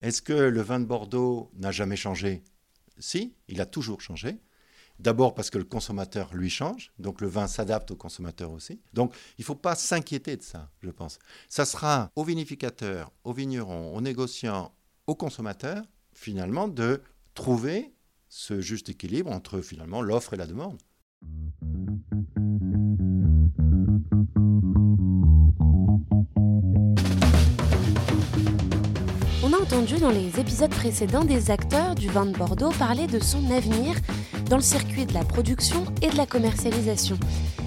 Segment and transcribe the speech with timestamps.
[0.00, 2.44] Est-ce que le vin de Bordeaux n'a jamais changé?
[2.98, 4.38] Si, il a toujours changé.
[4.98, 8.80] D'abord parce que le consommateur lui change, donc le vin s'adapte au consommateur aussi.
[8.94, 11.18] Donc il ne faut pas s'inquiéter de ça, je pense.
[11.48, 14.74] Ça sera aux vinificateurs, aux vignerons, aux négociants,
[15.06, 17.00] aux consommateurs, finalement, de
[17.34, 17.94] trouver
[18.28, 20.78] ce juste équilibre entre finalement l'offre et la demande.
[29.78, 33.94] Entendu dans les épisodes précédents des acteurs du vin de Bordeaux parler de son avenir
[34.50, 37.16] dans le circuit de la production et de la commercialisation.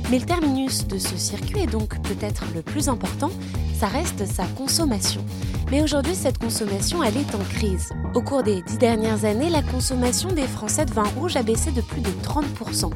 [0.09, 3.31] Mais le terminus de ce circuit, et donc peut-être le plus important,
[3.79, 5.23] ça reste sa consommation.
[5.71, 7.91] Mais aujourd'hui, cette consommation, elle est en crise.
[8.13, 11.71] Au cours des dix dernières années, la consommation des Français de vin rouge a baissé
[11.71, 12.91] de plus de 30%.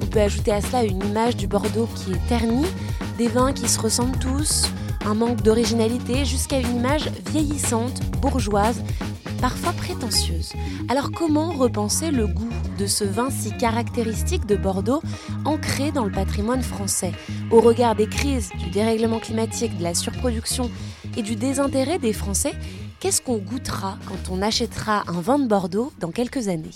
[0.00, 2.66] On peut ajouter à cela une image du Bordeaux qui est ternie,
[3.18, 4.70] des vins qui se ressemblent tous,
[5.04, 8.82] un manque d'originalité jusqu'à une image vieillissante, bourgeoise,
[9.40, 10.52] parfois prétentieuse.
[10.88, 15.02] Alors comment repenser le goût de ce vin si caractéristique de Bordeaux,
[15.44, 17.12] ancré dans le patrimoine français?
[17.50, 20.70] Au regard des crises, du dérèglement climatique, de la surproduction
[21.16, 22.52] et du désintérêt des Français,
[23.00, 26.70] qu'est-ce qu'on goûtera quand on achètera un vin de Bordeaux dans quelques années?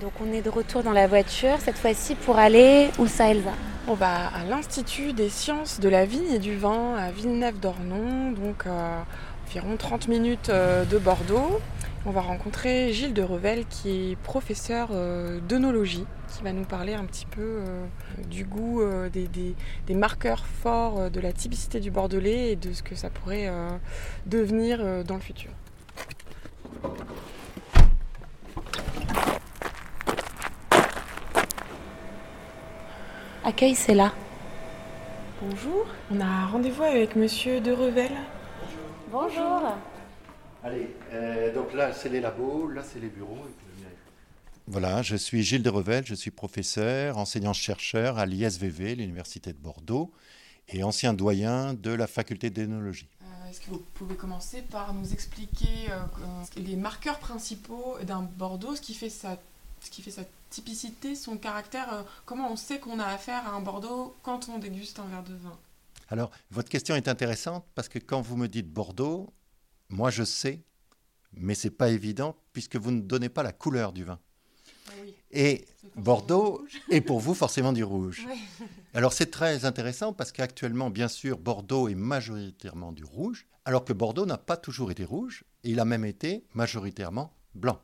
[0.00, 3.52] Donc on est de retour dans la voiture, cette fois-ci pour aller où ça Elsa?
[3.88, 8.66] On va à l'Institut des sciences de la vigne et du vin à Villeneuve-d'Ornon, donc
[8.66, 9.00] euh,
[9.46, 11.60] environ 30 minutes euh, de Bordeaux.
[12.06, 16.94] On va rencontrer Gilles de Revel qui est professeur euh, d'œnologie, qui va nous parler
[16.94, 17.84] un petit peu euh,
[18.26, 22.94] du goût euh, des, marqueurs forts de la typicité du Bordelais et de ce que
[22.94, 23.50] ça pourrait
[24.24, 25.50] devenir dans le futur.
[33.50, 34.14] Accueil, c'est là.
[35.42, 38.12] Bonjour, on a rendez-vous avec monsieur de Revel.
[39.10, 39.74] Bonjour.
[40.62, 43.44] Allez, euh, donc là, c'est les labos, là, c'est les bureaux.
[44.68, 50.12] Voilà, je suis Gilles de Revel, je suis professeur, enseignant-chercheur à l'ISVV, l'Université de Bordeaux,
[50.68, 53.08] et ancien doyen de la faculté d'énologie.
[53.24, 58.22] Euh, Est-ce que vous pouvez commencer par nous expliquer euh, euh, les marqueurs principaux d'un
[58.22, 59.38] Bordeaux, ce qui fait sa,
[59.80, 63.52] ce qui fait sa typicité, son caractère, euh, comment on sait qu'on a affaire à
[63.52, 65.58] un Bordeaux quand on déguste un verre de vin?
[66.08, 69.32] Alors, votre question est intéressante parce que quand vous me dites Bordeaux,
[69.88, 70.60] moi je sais,
[71.32, 74.18] mais c'est pas évident puisque vous ne donnez pas la couleur du vin.
[75.00, 78.26] Oui, Et Bordeaux est pour vous forcément du rouge.
[78.28, 78.66] Oui.
[78.94, 83.92] Alors c'est très intéressant parce qu'actuellement, bien sûr, Bordeaux est majoritairement du rouge, alors que
[83.92, 87.80] Bordeaux n'a pas toujours été rouge, et il a même été majoritairement blanc.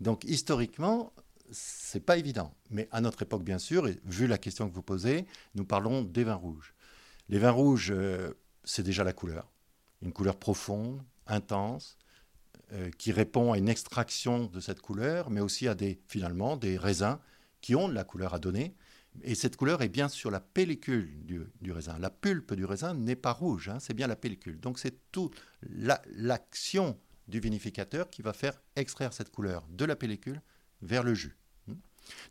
[0.00, 1.14] Donc historiquement,
[1.50, 2.54] c'est pas évident.
[2.70, 6.02] Mais à notre époque, bien sûr, et vu la question que vous posez, nous parlons
[6.02, 6.74] des vins rouges.
[7.28, 8.32] Les vins rouges, euh,
[8.64, 9.50] c'est déjà la couleur.
[10.02, 11.96] Une couleur profonde, intense,
[12.72, 16.76] euh, qui répond à une extraction de cette couleur, mais aussi à des, finalement, des
[16.76, 17.18] raisins
[17.60, 18.74] qui ont de la couleur à donner.
[19.22, 21.98] Et cette couleur est bien sur la pellicule du, raisin.
[21.98, 24.60] La pulpe du raisin n'est pas rouge, hein, c'est bien la pellicule.
[24.60, 29.96] Donc c'est toute la- l'action du vinificateur qui va faire extraire cette couleur de la
[29.96, 30.42] pellicule
[30.82, 31.36] vers le jus.
[31.66, 31.74] Hmm.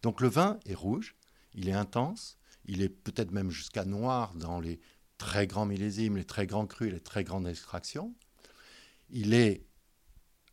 [0.01, 1.15] Donc le vin est rouge,
[1.53, 4.79] il est intense, il est peut-être même jusqu'à noir dans les
[5.17, 8.13] très grands millésimes, les très grands crus, les très grandes extractions.
[9.09, 9.65] Il est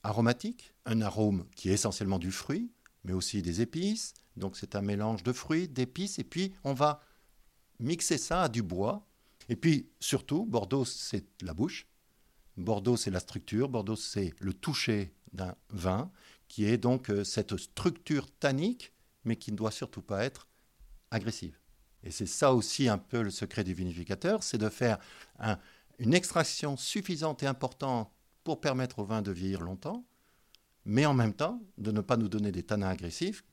[0.03, 2.73] aromatique, un arôme qui est essentiellement du fruit,
[3.05, 4.15] mais aussi des épices.
[4.37, 7.01] Donc c'est un mélange de fruits, d'épices, et puis on va
[7.79, 9.07] mixer ça à du bois.
[9.49, 11.87] Et puis surtout, Bordeaux, c'est la bouche.
[12.57, 13.69] Bordeaux, c'est la structure.
[13.69, 16.11] Bordeaux, c'est le toucher d'un vin,
[16.53, 18.93] qui est donc euh, cette structure tannique,
[19.25, 20.49] mais qui ne doit surtout pas être
[21.11, 21.59] agressive.
[22.03, 24.99] Et c'est ça aussi un peu le secret du vinificateur, c'est de faire
[25.39, 25.59] un-
[25.99, 28.13] une extraction suffisante et importante
[28.45, 30.05] pour permettre au vin de vieillir longtemps,
[30.85, 33.45] mais en même temps de ne pas nous donner des tanins agressifs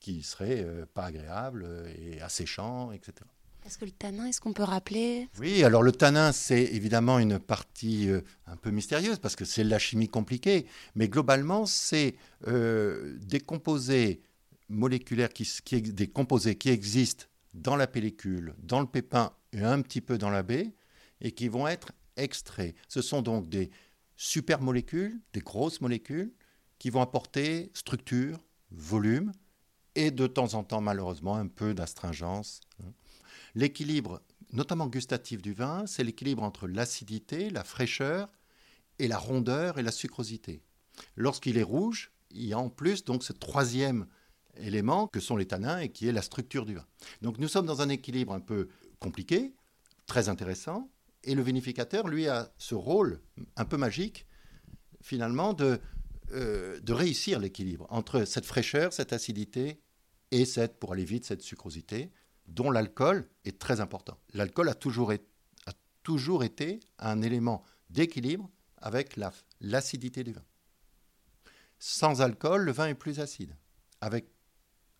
[0.00, 3.30] qui seraient euh, pas agréables euh, et asséchants, etc.
[3.64, 7.38] Est-ce que le tanin, est-ce qu'on peut rappeler Oui, alors le tanin, c'est évidemment une
[7.38, 12.14] partie euh, un peu mystérieuse parce que c'est la chimie compliquée, mais globalement, c'est
[12.46, 14.20] euh, des composés
[14.68, 15.48] moléculaires, qui,
[15.80, 17.24] des composés qui existent
[17.54, 20.74] dans la pellicule, dans le pépin et un petit peu dans la baie,
[21.22, 22.74] et qui vont être extraits.
[22.88, 23.70] Ce sont donc des
[24.16, 26.34] super molécules, des grosses molécules,
[26.78, 29.32] qui vont apporter structure, volume,
[29.94, 32.60] et de temps en temps, malheureusement, un peu d'astringence.
[33.54, 34.22] L'équilibre,
[34.52, 38.28] notamment gustatif du vin, c'est l'équilibre entre l'acidité, la fraîcheur,
[38.98, 40.62] et la rondeur et la sucrosité.
[41.16, 44.06] Lorsqu'il est rouge, il y a en plus donc ce troisième
[44.56, 46.86] élément que sont les tanins et qui est la structure du vin.
[47.22, 48.68] Donc nous sommes dans un équilibre un peu
[49.00, 49.54] compliqué,
[50.06, 50.90] très intéressant,
[51.24, 53.20] et le vinificateur, lui, a ce rôle
[53.56, 54.26] un peu magique,
[55.00, 55.80] finalement, de,
[56.32, 59.80] euh, de réussir l'équilibre entre cette fraîcheur, cette acidité
[60.30, 62.10] et cette, pour aller vite, cette sucrosité,
[62.46, 64.18] dont l'alcool est très important.
[64.32, 65.12] L'alcool a toujours,
[66.42, 69.18] été un élément d'équilibre avec
[69.60, 70.44] l'acidité du vin.
[71.78, 73.56] Sans alcool, le vin est plus acide.
[74.00, 74.26] Avec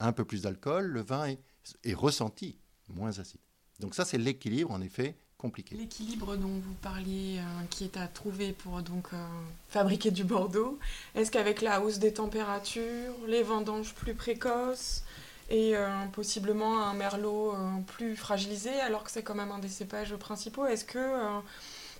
[0.01, 2.59] un peu plus d'alcool, le vin est, ressenti
[2.89, 3.41] moins acide.
[3.81, 5.75] Donc ça, c'est l'équilibre, en effet, compliqué.
[5.77, 9.27] L'équilibre dont vous parliez, euh, qui est à trouver pour donc euh,
[9.69, 10.79] fabriquer du Bordeaux,
[11.15, 15.05] est-ce qu'avec la hausse des températures, les vendanges plus précoces
[15.51, 17.55] et euh, possiblement un merlot
[17.87, 21.43] plus fragilisé, alors que c'est quand même un des cépages principaux, est-ce que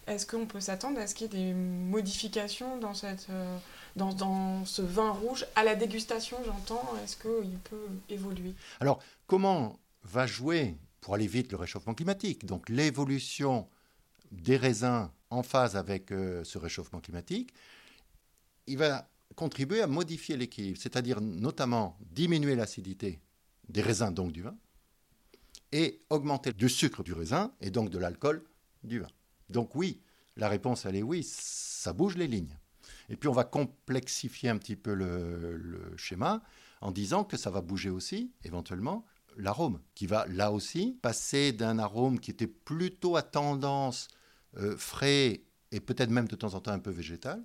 [0.07, 3.57] est-ce qu'on peut s'attendre à ce qu'il y ait des modifications dans, cette, euh,
[3.97, 6.95] dans, dans, ce vin rouge à la dégustation, j'entends?
[7.03, 8.55] Est-ce qu'il peut évoluer?
[8.81, 12.45] Alors, comment va jouer, pour aller vite, le réchauffement climatique?
[12.45, 13.67] Donc, l'évolution
[14.31, 17.55] des raisins en phase avec euh, ce réchauffement climatique,
[18.67, 23.21] il va contribuer à modifier l'équilibre, c'est-à-dire notamment diminuer l'acidité
[23.69, 24.57] des raisins, donc du vin,
[25.73, 28.45] et augmenter du sucre du raisin et donc de l'alcool
[28.83, 29.09] du vin.
[29.49, 30.01] Donc oui,
[30.37, 32.57] la réponse, elle est oui, ça bouge les lignes.
[33.09, 36.43] Et puis on va complexifier un petit peu le, schéma
[36.81, 39.05] en disant que ça va bouger aussi, éventuellement,
[39.37, 44.09] l'arôme, qui va là aussi passer d'un arôme qui était plutôt à tendance
[44.57, 47.43] euh, frais et peut-être même de temps en temps un peu végétal,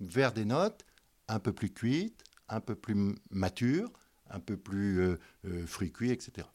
[0.00, 0.84] vers des notes
[1.28, 3.92] un peu plus cuites, un peu plus matures,
[4.32, 6.48] un peu plus euh, euh, fruits cuits, etc.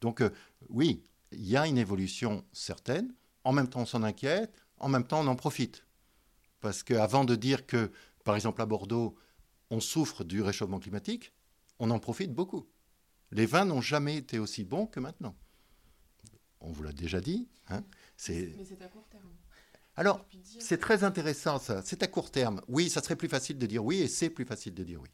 [0.00, 0.22] Donc
[0.70, 3.12] oui, il y a une évolution certaine
[3.48, 5.86] en même temps on s'en inquiète, en même temps on en profite.
[6.60, 7.90] Parce qu'avant de dire que,
[8.24, 9.16] par exemple à Bordeaux,
[9.70, 11.32] on souffre du réchauffement climatique,
[11.78, 12.68] on en profite beaucoup.
[13.30, 15.34] Les vins n'ont jamais été aussi bons que maintenant.
[16.60, 17.48] On vous l'a déjà dit.
[17.68, 17.84] Hein
[18.16, 18.52] c'est...
[18.56, 19.30] Mais c'est à court terme.
[19.96, 20.26] Alors,
[20.60, 21.82] c'est très intéressant ça.
[21.82, 22.60] C'est à court terme.
[22.68, 25.08] Oui, ça serait plus facile de dire oui et c'est plus facile de dire oui.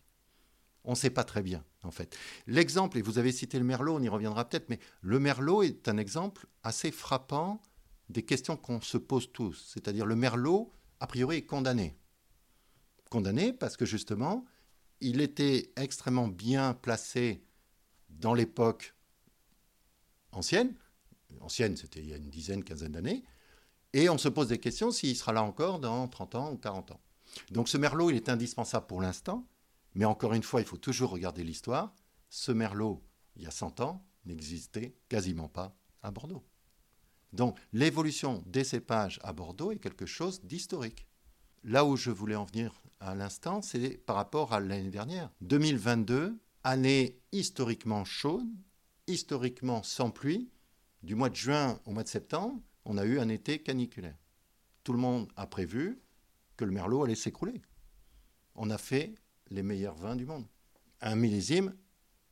[0.85, 2.17] On ne sait pas très bien, en fait.
[2.47, 5.89] L'exemple, et vous avez cité le Merlot, on y reviendra peut-être, mais le Merlot est
[5.89, 7.61] un exemple assez frappant
[8.09, 9.71] des questions qu'on se pose tous.
[9.73, 11.97] C'est-à-dire le merlot, a priori, est condamné.
[13.11, 14.45] Condamné parce que justement,
[15.01, 17.45] il était extrêmement bien placé
[18.09, 18.95] dans l'époque
[20.33, 20.75] ancienne.
[21.41, 23.25] Ancienne, c'était il y a une dizaine, quinzaine d'années.
[23.93, 26.93] Et on se pose des questions s'il sera là encore dans 30 ans ou 40
[26.93, 27.01] ans.
[27.51, 29.47] Donc ce merlot, il est indispensable pour l'instant.
[29.95, 31.95] Mais encore une fois, il faut toujours regarder l'histoire.
[32.29, 33.03] Ce merlot,
[33.37, 36.45] il y a 100 ans, n'existait quasiment pas à Bordeaux.
[37.33, 41.07] Donc l'évolution des cépages à Bordeaux est quelque chose d'historique.
[41.65, 45.31] Là où je voulais en venir à l'instant, c'est par rapport à l'année dernière.
[45.41, 48.47] 2022, année historiquement chaude,
[49.07, 50.51] historiquement sans pluie.
[51.03, 54.17] Du mois de juin au mois de septembre, on a eu un été caniculaire.
[54.85, 56.01] Tout le monde a prévu
[56.57, 57.61] que le merlot allait s'écrouler.
[58.55, 59.15] On a fait
[59.55, 60.45] les meilleurs vins du monde.
[61.01, 61.75] Un millésime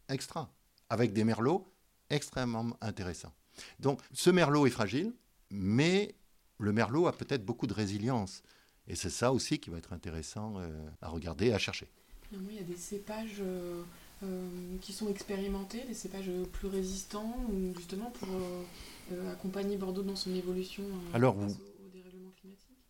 [0.08, 0.52] extra,
[0.90, 1.72] avec des merlots
[2.10, 3.32] extrêmement intéressants.
[3.80, 5.14] Donc ce merlot est fragile,
[5.50, 6.14] mais
[6.58, 8.42] le merlot a peut-être beaucoup de résilience.
[8.88, 10.68] Et c'est ça aussi qui va être intéressant euh,
[11.00, 11.88] à regarder et à chercher.
[12.32, 13.82] Il y a des cépages euh,
[14.22, 14.48] euh,
[14.80, 18.28] qui sont expérimentés, des cépages plus résistants, ou justement pour
[19.30, 21.54] accompagner Bordeaux dans son évolution Alors, vous...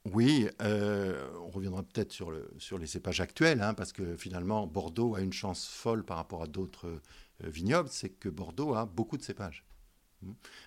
[0.05, 5.15] Oui, on reviendra peut-être sur, le, sur les cépages actuels, hein, parce que finalement, Bordeaux
[5.15, 7.01] a une chance folle par rapport à d'autres
[7.41, 9.65] vignobles, c'est que Bordeaux a beaucoup de cépages.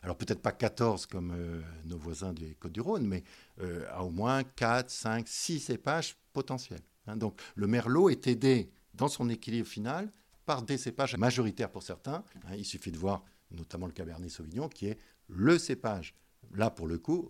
[0.04, 3.24] Alors peut-être pas 14 comme euh, nos voisins des Côtes-du-Rhône, mais
[3.62, 6.82] euh, à au moins 4, 5, 6 cépages potentiels.
[7.08, 7.18] Hein.
[7.18, 10.12] Donc le merlot est aidé dans son équilibre final
[10.46, 12.24] par des cépages majoritaires pour certains.
[12.48, 12.56] Hein.
[12.58, 16.14] il suffit de voir notamment le Cabernet Sauvignon qui est le cépage,
[16.54, 17.30] là pour le coup,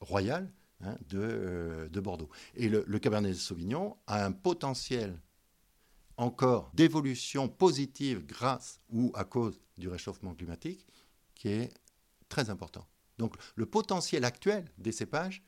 [0.00, 0.50] royal
[0.82, 2.30] hein, euh, de, Bordeaux.
[2.54, 5.18] Et le, le Cabernet Sauvignon a un potentiel
[6.16, 10.86] encore d'évolution positive grâce ou à cause du réchauffement climatique
[11.34, 11.72] qui est
[12.28, 12.86] très important.
[13.18, 15.42] Donc le potentiel actuel des cépages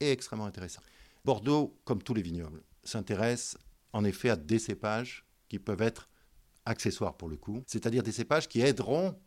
[0.00, 0.82] est extrêmement intéressant.
[1.24, 3.56] Bordeaux, comme tous les vignobles, s'intéresse
[3.92, 6.08] en effet à des cépages qui peuvent être
[6.64, 9.18] accessoires pour le coup, c'est-à-dire des cépages qui aideront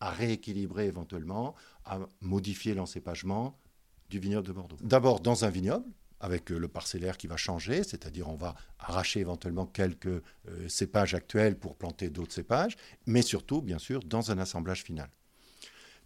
[0.00, 3.58] à rééquilibrer éventuellement, à modifier l'encépagement
[4.08, 4.76] du vignoble de Bordeaux.
[4.80, 9.20] D'abord dans un vignoble, avec euh, le parcellaire qui va changer, c'est-à-dire on va arracher
[9.20, 14.38] éventuellement quelques euh, cépages actuels pour planter d'autres cépages, mais surtout, bien sûr, dans un
[14.38, 15.10] assemblage final.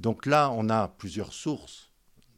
[0.00, 1.92] Donc là, on a plusieurs sources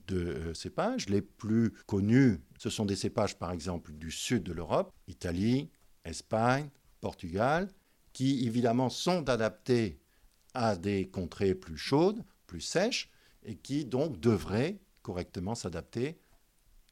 [0.09, 1.09] de euh, cépages.
[1.09, 5.71] Les plus connus, ce sont des cépages, par exemple, du sud de l'Europe, Italie,
[6.05, 6.69] Espagne,
[7.01, 7.69] Portugal,
[8.13, 9.99] qui évidemment sont adaptés
[10.55, 13.11] à des contrées plus chaudes, plus sèches,
[13.45, 16.19] et qui donc devraient correctement s'adapter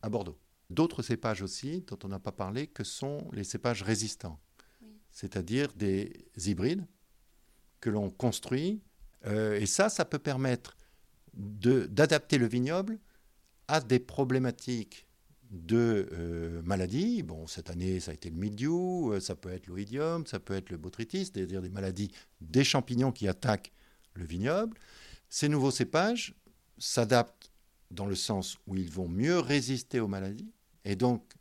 [0.02, 0.38] à Bordeaux.
[0.68, 4.40] D'autres cépages aussi, dont on n'a pas parlé, que sont les cépages résistants,
[5.10, 6.86] c'est-à-dire des hybrides
[7.80, 8.82] que l'on construit.
[9.26, 10.76] Euh, et ça, ça peut permettre
[11.34, 12.98] d'adapter le vignoble
[13.68, 15.06] à des problématiques
[15.50, 17.22] de euh, maladies.
[17.22, 20.54] Bon, cette année, ça a été le mildiou, euh, ça peut être l'oïdium, ça peut
[20.54, 23.72] être le botrytis, c'est-à-dire des maladies des champignons qui attaquent
[24.14, 24.76] le vignoble.
[25.28, 26.34] Ces nouveaux cépages
[26.78, 27.49] s'adaptent
[27.90, 30.52] dans le sens où ils vont mieux résister aux maladies.
[30.84, 31.32] Et donc,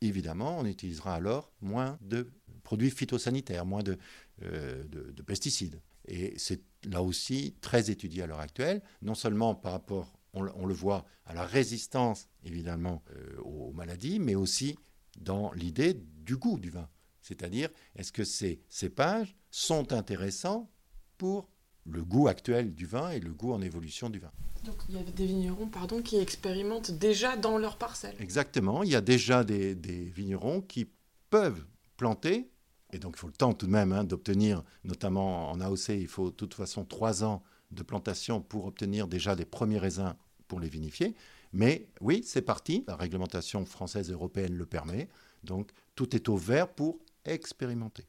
[0.00, 2.28] évidemment, on utilisera alors moins de
[2.62, 3.98] produits phytosanitaires, moins de,
[4.42, 5.80] euh, de pesticides.
[6.08, 10.74] Et c'est là aussi très étudié à l'heure actuelle, non seulement par rapport on, le
[10.74, 14.76] voit à la résistance, évidemment, euh, aux maladies, mais aussi
[15.18, 16.88] dans l'idée du goût du vin.
[17.22, 20.70] C'est-à-dire, est-ce que ces cépages sont intéressants
[21.16, 21.48] pour
[21.90, 24.30] le goût actuel du vin et le goût en évolution du vin.
[24.64, 28.16] Donc il y a des vignerons pardon, qui expérimentent déjà dans leur parcelle.
[28.18, 30.88] Exactement, il y a déjà des, vignerons qui
[31.30, 31.64] peuvent
[31.96, 32.50] planter,
[32.92, 36.08] et donc il faut le temps tout de même hein, d'obtenir, notamment en AOC, il
[36.08, 40.14] faut de toute façon trois ans de plantation pour obtenir déjà des premiers raisins
[40.48, 41.14] pour les vinifier.
[41.52, 42.84] Mais oui, c'est parti.
[42.86, 45.08] La réglementation française et européenne le permet.
[45.42, 48.04] Donc tout est au vert pour expérimenter.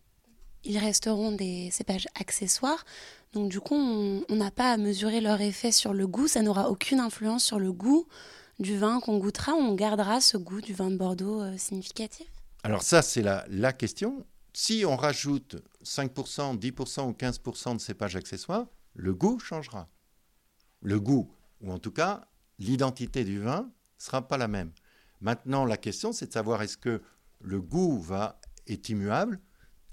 [0.64, 2.84] Ils resteront des cépages accessoires.
[3.34, 6.28] Donc du coup, on n'a pas à mesurer leur effet sur le goût.
[6.28, 8.08] Ça n'aura aucune influence sur le goût
[8.60, 9.54] du vin qu'on goûtera.
[9.54, 12.28] On gardera ce goût du vin de Bordeaux euh, significatif.
[12.64, 14.26] Alors ça, c'est la, la question.
[14.54, 19.88] Si on rajoute 5%, 10% ou 15% de cépages accessoires, le goût changera.
[20.82, 22.28] Le goût ou en tout cas,
[22.60, 24.72] l'identité du vin sera pas la même.
[25.22, 27.02] Maintenant, la question, c'est de savoir est-ce que
[27.42, 29.40] le goût va, est immuable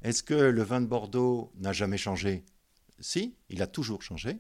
[0.05, 2.45] Est-ce que le vin de Bordeaux n'a jamais changé?
[3.01, 4.39] Si, il a toujours changé.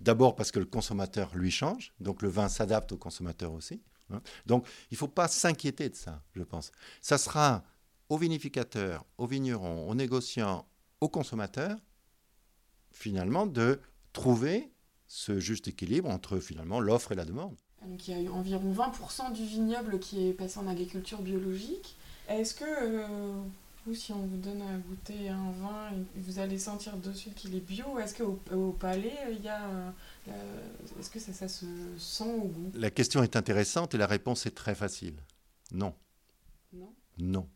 [0.00, 3.82] D'abord parce que le consommateur, lui, change, donc le vin s'adapte au consommateur aussi.
[4.10, 4.22] Hein.
[4.46, 6.72] Donc, il ne faut pas s'inquiéter de ça, je pense.
[7.02, 7.64] Ça sera
[8.08, 10.66] aux vinificateurs, aux vignerons, aux négociants,
[11.02, 11.76] aux consommateurs,
[12.90, 13.80] finalement, de
[14.14, 14.72] trouver
[15.06, 17.56] ce juste équilibre entre finalement l'offre et la demande.
[17.86, 21.96] Il y a eu environ 20% du vignoble qui est passé en agriculture biologique.
[22.28, 23.42] Est-ce que euh,
[23.92, 27.98] si on vous donne à goûter un vin, vous allez sentir dessus qu'il est bio
[27.98, 29.92] Est-ce qu'au au palais, il y a,
[30.28, 31.66] euh, est-ce que ça, ça, se
[31.98, 32.72] sent au goût?
[32.74, 35.16] La question est intéressante et la réponse est très facile.
[35.72, 35.94] Non.
[36.72, 36.94] Non?
[37.18, 37.48] Non.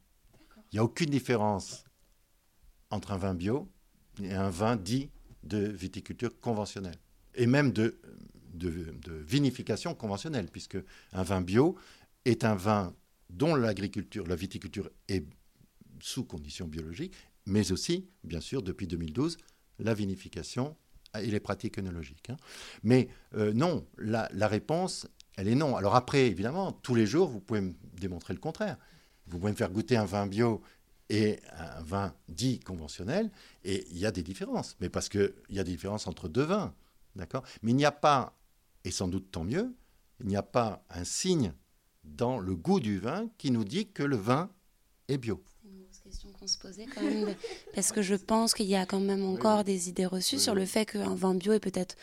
[0.71, 1.85] Il n'y a aucune différence
[2.91, 3.69] entre un vin bio
[4.23, 5.09] et un vin dit
[5.45, 6.99] de viticulture conventionnelle
[7.39, 7.99] et même de,
[8.53, 8.95] de,
[9.27, 10.79] vinification conventionnelle, puisque
[11.13, 11.77] un vin bio
[12.25, 12.95] est un vin
[13.31, 15.25] dont l'agriculture, la viticulture est
[16.01, 17.15] sous conditions biologiques,
[17.47, 19.39] mais aussi, bien sûr, depuis 2012,
[19.79, 20.77] la vinification
[21.19, 22.31] et les pratiques œnologiques.
[22.31, 22.37] Hein.
[22.83, 25.77] Mais euh, non, la, réponse, elle est non.
[25.77, 28.77] Alors après, évidemment, tous les jours, vous pouvez me démontrer le contraire.
[29.27, 30.63] Vous pouvez me faire goûter un vin bio
[31.11, 33.31] et un vin dit conventionnel,
[33.65, 34.77] et il y a des différences.
[34.81, 36.75] Mais parce qu'il y a des différences entre deux vins.
[37.17, 37.45] D'accord?
[37.63, 38.39] Mais il n'y a pas,
[38.85, 39.75] et sans doute tant mieux,
[40.21, 41.53] il n'y a pas un signe
[42.05, 44.51] dans le goût du vin qui nous dit que le vin
[45.09, 45.43] est bio.
[46.09, 47.35] Question qu'on se posait quand même,
[47.75, 50.65] parce que je pense qu'il y a quand même encore des idées reçues sur le
[50.65, 51.97] fait qu'un vin bio est peut-être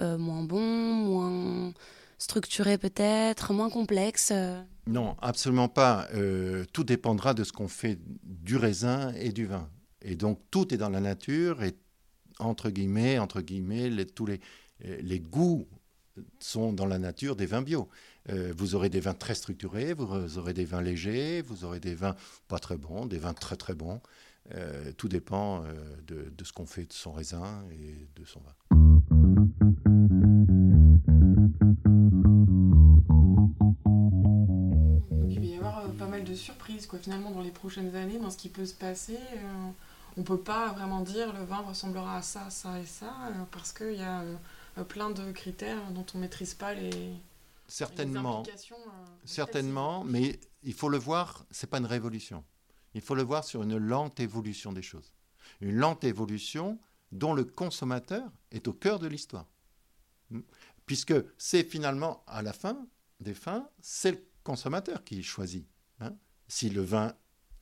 [0.00, 1.72] euh, moins bon, moins
[2.18, 4.30] structuré peut-être, moins complexe.
[4.32, 4.60] Euh.
[4.88, 6.08] Non, absolument pas.
[6.14, 9.70] Euh, tout dépendra de ce qu'on fait du raisin et du vin.
[10.02, 11.76] Et donc tout est dans la nature et
[12.40, 14.40] entre guillemets, entre guillemets, les, tous les,
[14.80, 15.68] les goûts
[16.38, 17.88] sont dans la nature des vins bio.
[18.30, 21.94] Euh, vous aurez des vins très structurés, vous aurez des vins légers, vous aurez des
[21.94, 22.16] vins
[22.48, 24.00] pas très bons, des vins très très bons.
[24.54, 25.72] Euh, tout dépend euh,
[26.06, 28.54] de, ce qu'on fait de son raisin et de son vin.
[35.28, 38.30] il va y avoir pas mal de surprises quoi, finalement dans les prochaines années, dans
[38.30, 39.18] ce qui peut se passer
[40.16, 43.12] on ne peut pas vraiment dire le vin ressemblera à ça, ça et ça,
[43.50, 44.22] parce qu'il y a
[44.82, 47.12] plein de critères dont on ne maîtrise pas les.
[47.68, 48.42] Certainement.
[48.46, 48.76] Euh,
[49.24, 52.44] certainement, mais il faut le voir, c'est pas une révolution.
[52.94, 55.12] Il faut le voir sur une lente évolution des choses.
[55.60, 56.78] Une lente évolution
[57.12, 59.46] dont le consommateur est au cœur de l'histoire.
[60.30, 60.40] Hmm.
[60.86, 62.86] Puisque c'est finalement, à la fin
[63.20, 65.66] des fins, c'est le consommateur qui choisit
[66.00, 66.14] hein,
[66.48, 67.14] si le vin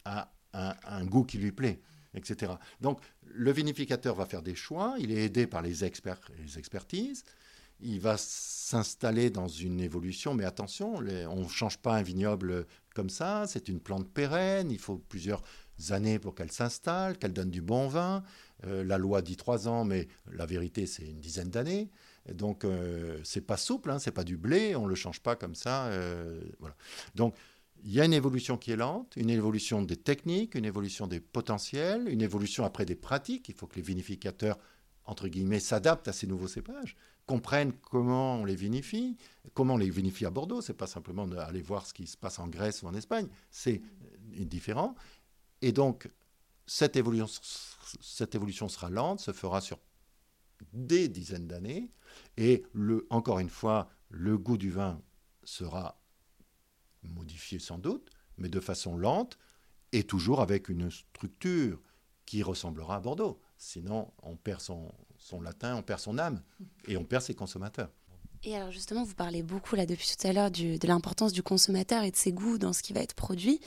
[0.04, 1.80] a un, goût qui lui plaît,
[2.14, 2.52] etc.
[2.80, 7.24] Donc, le vinificateur va faire des choix, il est aidé par les, experts, les expertises,
[7.80, 13.10] il va s'installer dans une évolution, mais attention, on ne change pas un vignoble comme
[13.10, 15.42] ça, c'est une plante pérenne, il faut plusieurs
[15.90, 18.22] années pour qu'elle s'installe, qu'elle donne du bon vin.
[18.66, 21.90] Euh, la loi dit trois ans, mais la vérité, c'est une dizaine d'années.
[22.32, 25.56] Donc, euh, c'est pas souple, hein, c'est pas du blé, on le change pas comme
[25.56, 25.86] ça.
[25.86, 26.76] Euh, voilà.
[27.16, 27.34] Donc,
[27.84, 31.20] il y a une évolution qui est lente, une évolution des techniques, une évolution des
[31.20, 33.48] potentiels, une évolution après des pratiques.
[33.48, 34.58] Il faut que les vinificateurs,
[35.04, 36.96] entre guillemets, s'adaptent à ces nouveaux cépages
[37.26, 39.16] comprennent comment on les vinifie,
[39.54, 40.60] comment on les vinifie à Bordeaux.
[40.60, 43.80] C'est pas simplement d'aller voir ce qui se passe en Grèce ou en Espagne, c'est
[44.18, 44.94] différent.
[45.60, 46.10] Et donc,
[46.66, 47.26] cette évolution,
[48.00, 49.78] cette évolution sera lente, se fera sur
[50.72, 51.90] des dizaines d'années.
[52.36, 52.64] Et
[53.10, 55.00] encore une fois, le goût du vin
[55.44, 56.01] sera
[57.02, 59.38] modifié sans doute, mais de façon lente
[59.92, 61.80] et toujours avec une structure
[62.26, 63.40] qui ressemblera à Bordeaux.
[63.58, 66.42] Sinon, on perd son, son latin, on perd son âme
[66.86, 67.90] et on perd ses consommateurs.
[68.44, 72.02] Et alors justement, vous parlez beaucoup là depuis tout à l'heure de l'importance du consommateur
[72.02, 73.60] et de ses goûts dans ce qui va être produit.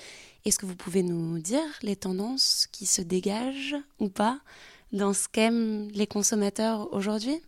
[0.43, 4.41] Est-ce que vous pouvez nous dire les tendances qui se dégagent ou pas
[4.91, 7.41] dans ce qu'aiment les consommateurs aujourd'hui?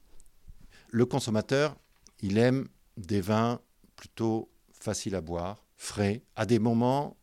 [0.90, 1.76] Le consommateur,
[2.22, 3.60] il aime des vins
[3.98, 7.18] plutôt faciles à boire, frais, à des moments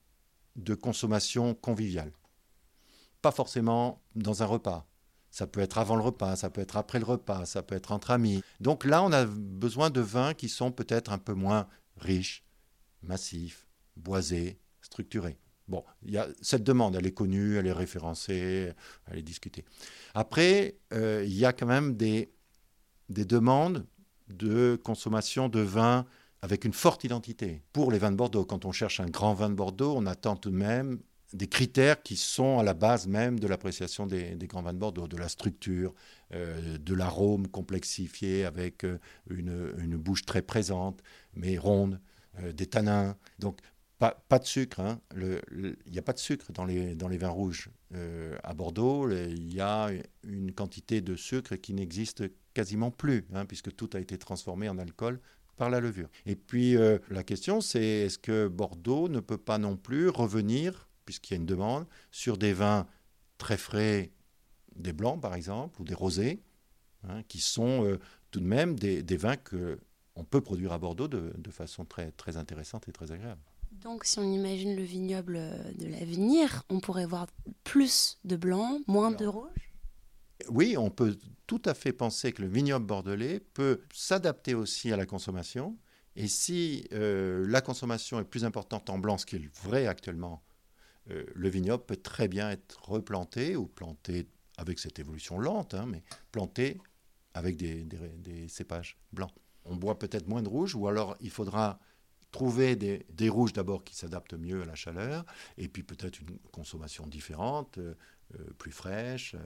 [0.57, 2.13] de consommation conviviale.
[3.21, 4.87] Pas forcément dans un repas,
[5.31, 7.91] ça peut être avant le repas, ça peut être après le repas, ça peut être
[7.91, 8.43] entre amis.
[8.61, 12.45] Donc là, on a besoin de vins qui sont peut-être un peu moins riches,
[13.03, 15.37] massifs, boisés, structurés.
[15.67, 18.73] Bon, y a, cette demande, elle est connue, elle est référencée,
[19.07, 19.65] elle est discutée.
[20.15, 22.33] Après, euh, il y a quand même des,
[23.09, 23.87] des demandes
[24.29, 26.07] de consommation de vins
[26.45, 27.63] avec une forte identité.
[27.73, 30.37] Pour les vins de Bordeaux, quand on cherche un grand vin de Bordeaux, on attend
[30.37, 30.99] tout de même
[31.33, 35.09] des critères qui sont à la base même de l'appréciation des, grands vins de Bordeaux,
[35.09, 35.95] de la structure,
[36.35, 38.99] euh, de l'arôme complexifié avec euh,
[39.31, 41.01] une, bouche très présente,
[41.35, 41.99] mais ronde,
[42.41, 43.17] euh, des tanins.
[43.39, 43.61] Donc,
[43.99, 44.81] pas, de sucre.
[44.81, 45.01] Hein.
[45.17, 47.71] Il n'y a pas de sucre dans les, dans les vins rouges.
[48.43, 49.89] à Bordeaux, il y a
[50.25, 54.77] une quantité de sucre qui n'existe quasiment plus, hein, puisque tout a été transformé en
[54.77, 55.21] alcool
[55.57, 56.09] par la levure.
[56.27, 56.77] Et puis
[57.11, 61.41] la question, c'est est-ce que Bordeaux ne peut pas non plus revenir puisqu'il y a
[61.41, 62.87] une demande, sur des vins
[63.39, 64.13] très frais,
[64.77, 66.43] des blancs par exemple, ou des rosés,
[67.09, 67.99] hein, qui sont euh,
[68.31, 72.89] tout de même des, vins qu'on peut produire à Bordeaux de, façon très, très intéressante
[72.89, 73.41] et très agréable.
[73.73, 75.35] Donc si on imagine le vignoble
[75.79, 77.27] de l'avenir, on pourrait voir
[77.65, 79.74] plus de blanc, moins de rouge
[80.49, 81.17] Oui, on peut
[81.47, 85.79] tout à fait penser que le vignoble bordelais peut s'adapter aussi à la consommation.
[86.17, 90.43] Et si euh, la consommation est plus importante en blanc, ce qui est vrai actuellement
[91.11, 95.87] euh, le vignoble peut très bien être replanté ou planté avec cette évolution lente, hein,
[95.87, 96.79] mais planté
[97.35, 99.33] avec des, cépages blancs.
[99.65, 101.81] On boit peut-être moins de rouge, ou alors il faudra
[102.31, 105.25] trouver des, rouges d'abord qui s'adaptent mieux à la chaleur,
[105.57, 107.95] et puis peut-être une consommation différente, euh,
[108.59, 109.37] plus fraîche.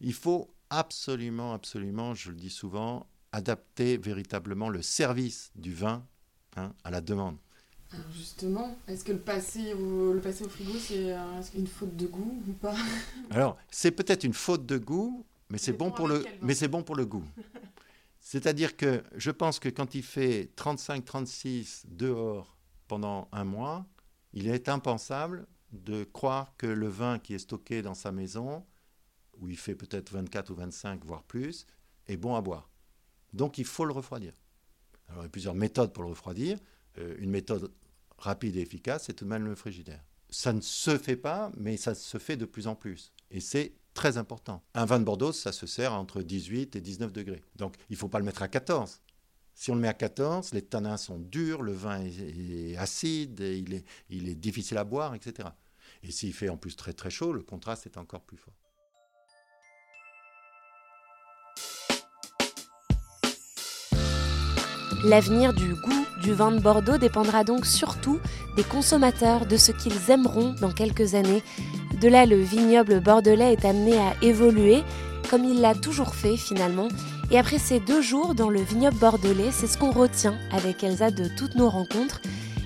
[0.00, 6.04] il faut absolument, absolument, je le dis souvent, adapter véritablement le service du vin
[6.56, 7.36] hein, à la demande.
[7.92, 11.14] Alors justement, est-ce que le passer au, le passer au frigo, c'est
[11.54, 12.76] une faute de goût ou pas?
[13.30, 16.82] Alors, c'est peut-être une faute de goût, mais c'est bon, pour le, mais c'est bon
[16.82, 17.24] pour le goût.
[18.20, 23.86] C'est-à-dire que je pense que quand il fait 35-36 dehors pendant un mois,
[24.34, 28.64] il est impensable de croire que le vin qui est stocké dans sa maison,
[29.38, 31.66] où il fait peut-être 24 ou 25, voire plus,
[32.06, 32.70] est bon à boire.
[33.32, 34.32] Donc il faut le refroidir.
[35.08, 36.58] Alors il y a plusieurs méthodes pour le refroidir.
[36.98, 37.72] Euh, une méthode
[38.18, 40.02] rapide et efficace, c'est tout de même le frigidaire.
[40.30, 43.12] Ça ne se fait pas, mais ça se fait de plus en plus.
[43.30, 44.62] Et c'est très important.
[44.74, 47.42] Un vin de Bordeaux, ça se sert entre 18 et 19 degrés.
[47.56, 49.00] Donc il ne faut pas le mettre à 14.
[49.60, 53.74] Si on le met à 14, les tanins sont durs, le vin est, acide, il,
[53.74, 55.48] est, il est difficile à boire, etc.
[56.04, 58.54] Et s'il fait en plus très très chaud, le contraste est encore plus fort.
[65.04, 68.20] L'avenir du goût du vin de Bordeaux dépendra donc surtout
[68.54, 71.42] des consommateurs, de ce qu'ils aimeront dans quelques années.
[72.00, 74.84] De là, le vignoble bordelais est amené à évoluer,
[75.28, 76.86] comme il l'a toujours fait finalement.
[77.30, 81.10] Et après ces deux jours dans le vignoble bordelais, c'est ce qu'on retient avec Elsa
[81.10, 82.20] de toutes nos rencontres,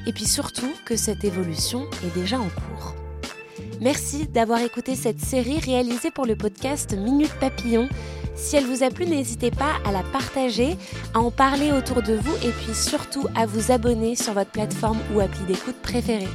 [0.06, 2.94] et puis surtout que cette évolution est déjà en cours.
[3.80, 7.88] Merci d'avoir écouté cette série réalisée pour le podcast Minute Papillon
[8.36, 10.76] Si elle vous a plu, n'hésitez pas à la partager,
[11.14, 14.98] à en parler autour de vous et puis surtout à vous abonner sur votre plateforme
[15.12, 16.28] ou appli d'écoute préférée.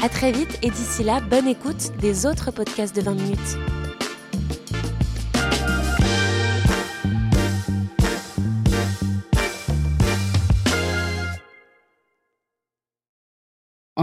[0.00, 3.83] À très vite et d'ici là, bonne écoute des autres podcasts de 20 minutes.